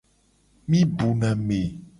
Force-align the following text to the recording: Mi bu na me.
Mi 0.69 0.79
bu 0.97 1.09
na 1.21 1.29
me. 1.47 1.61